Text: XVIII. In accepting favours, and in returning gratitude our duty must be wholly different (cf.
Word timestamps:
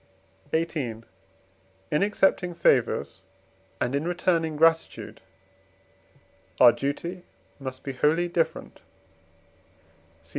XVIII. 0.49 1.03
In 1.91 2.01
accepting 2.01 2.55
favours, 2.55 3.21
and 3.79 3.95
in 3.95 4.07
returning 4.07 4.55
gratitude 4.55 5.21
our 6.59 6.71
duty 6.71 7.21
must 7.59 7.83
be 7.83 7.93
wholly 7.93 8.27
different 8.27 8.81
(cf. 10.23 10.29